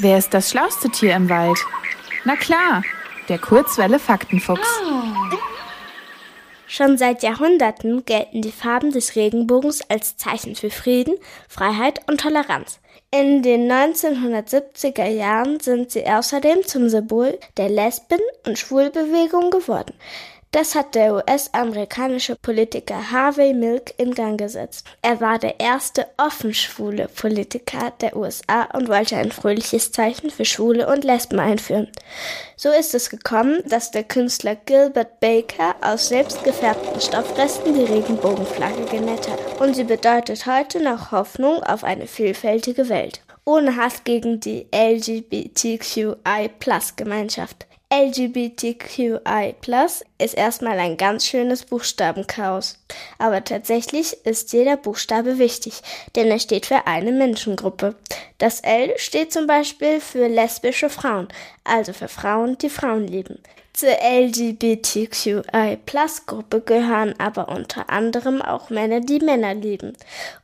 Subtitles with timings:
[0.00, 1.58] Wer ist das schlauste Tier im Wald?
[2.24, 2.84] Na klar,
[3.28, 4.80] der Kurzwelle Faktenfuchs.
[6.68, 11.16] Schon seit Jahrhunderten gelten die Farben des Regenbogens als Zeichen für Frieden,
[11.48, 12.78] Freiheit und Toleranz.
[13.10, 19.94] In den 1970er Jahren sind sie außerdem zum Symbol der Lesben- und Schwulbewegung geworden.
[20.50, 24.86] Das hat der US-amerikanische Politiker Harvey Milk in Gang gesetzt.
[25.02, 30.46] Er war der erste offen schwule Politiker der USA und wollte ein fröhliches Zeichen für
[30.46, 31.88] Schwule und Lesben einführen.
[32.56, 39.28] So ist es gekommen, dass der Künstler Gilbert Baker aus selbstgefärbten Stoffresten die Regenbogenflagge genäht
[39.28, 39.60] hat.
[39.60, 43.20] Und sie bedeutet heute noch Hoffnung auf eine vielfältige Welt.
[43.44, 47.67] Ohne Hass gegen die LGBTQI-Plus-Gemeinschaft.
[47.90, 49.54] LGBTQI
[50.18, 52.78] ist erstmal ein ganz schönes Buchstabenchaos.
[53.18, 55.80] Aber tatsächlich ist jeder Buchstabe wichtig,
[56.14, 57.94] denn er steht für eine Menschengruppe.
[58.36, 61.28] Das L steht zum Beispiel für lesbische Frauen,
[61.64, 63.38] also für Frauen, die Frauen lieben.
[63.72, 69.94] Zur LGBTQI-Plus-Gruppe gehören aber unter anderem auch Männer, die Männer lieben.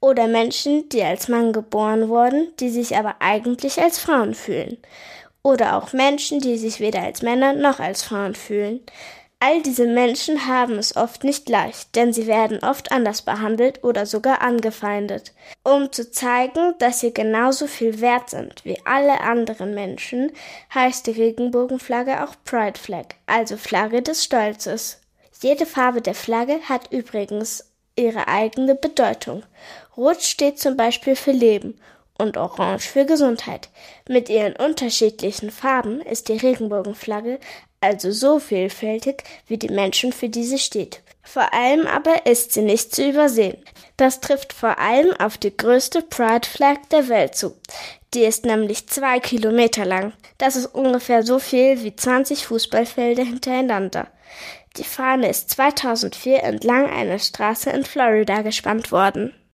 [0.00, 4.78] Oder Menschen, die als Mann geboren wurden, die sich aber eigentlich als Frauen fühlen
[5.48, 8.80] oder auch Menschen, die sich weder als Männer noch als Frauen fühlen.
[9.40, 14.04] All diese Menschen haben es oft nicht leicht, denn sie werden oft anders behandelt oder
[14.04, 15.32] sogar angefeindet.
[15.62, 20.32] Um zu zeigen, dass sie genauso viel wert sind wie alle anderen Menschen,
[20.74, 25.00] heißt die Regenbogenflagge auch Pride Flag, also Flagge des Stolzes.
[25.40, 29.44] Jede Farbe der Flagge hat übrigens ihre eigene Bedeutung.
[29.96, 31.78] Rot steht zum Beispiel für Leben
[32.18, 33.70] und Orange für Gesundheit.
[34.08, 37.38] Mit ihren unterschiedlichen Farben ist die Regenbogenflagge
[37.80, 41.00] also so vielfältig wie die Menschen, für die sie steht.
[41.22, 43.56] Vor allem aber ist sie nicht zu übersehen.
[43.96, 47.54] Das trifft vor allem auf die größte Pride Flag der Welt zu.
[48.14, 50.12] Die ist nämlich zwei Kilometer lang.
[50.38, 54.08] Das ist ungefähr so viel wie 20 Fußballfelder hintereinander.
[54.76, 59.34] Die Fahne ist 2004 entlang einer Straße in Florida gespannt worden.